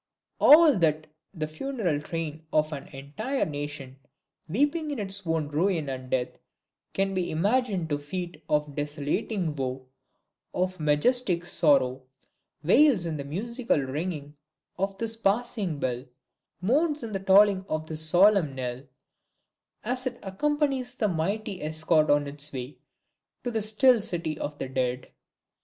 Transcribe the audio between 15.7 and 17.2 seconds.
bell, mourns in the